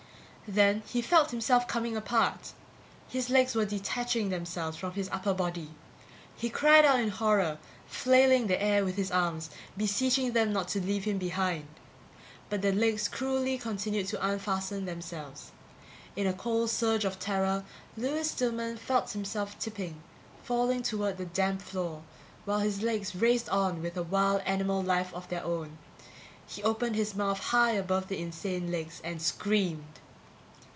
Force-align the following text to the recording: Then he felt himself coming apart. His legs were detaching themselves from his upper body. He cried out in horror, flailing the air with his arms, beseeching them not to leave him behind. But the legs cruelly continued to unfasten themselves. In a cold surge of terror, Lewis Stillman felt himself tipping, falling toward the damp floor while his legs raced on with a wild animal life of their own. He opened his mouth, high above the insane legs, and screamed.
Then 0.53 0.83
he 0.85 1.01
felt 1.01 1.31
himself 1.31 1.65
coming 1.65 1.95
apart. 1.95 2.51
His 3.07 3.29
legs 3.29 3.55
were 3.55 3.63
detaching 3.63 4.27
themselves 4.27 4.75
from 4.75 4.91
his 4.91 5.07
upper 5.09 5.33
body. 5.33 5.69
He 6.35 6.49
cried 6.49 6.83
out 6.83 6.99
in 6.99 7.07
horror, 7.07 7.57
flailing 7.87 8.47
the 8.47 8.61
air 8.61 8.83
with 8.83 8.97
his 8.97 9.11
arms, 9.11 9.49
beseeching 9.77 10.33
them 10.33 10.51
not 10.51 10.67
to 10.69 10.81
leave 10.81 11.05
him 11.05 11.17
behind. 11.17 11.67
But 12.49 12.61
the 12.61 12.73
legs 12.73 13.07
cruelly 13.07 13.57
continued 13.57 14.07
to 14.07 14.27
unfasten 14.27 14.83
themselves. 14.83 15.53
In 16.17 16.27
a 16.27 16.33
cold 16.33 16.69
surge 16.69 17.05
of 17.05 17.17
terror, 17.17 17.63
Lewis 17.95 18.31
Stillman 18.31 18.75
felt 18.75 19.11
himself 19.13 19.57
tipping, 19.57 20.01
falling 20.43 20.83
toward 20.83 21.17
the 21.17 21.23
damp 21.27 21.61
floor 21.61 22.03
while 22.43 22.59
his 22.59 22.81
legs 22.81 23.15
raced 23.15 23.47
on 23.47 23.81
with 23.81 23.95
a 23.95 24.03
wild 24.03 24.41
animal 24.41 24.83
life 24.83 25.13
of 25.13 25.29
their 25.29 25.45
own. 25.45 25.77
He 26.45 26.61
opened 26.61 26.97
his 26.97 27.15
mouth, 27.15 27.39
high 27.39 27.71
above 27.71 28.09
the 28.09 28.19
insane 28.19 28.69
legs, 28.69 28.99
and 29.05 29.21
screamed. 29.21 29.85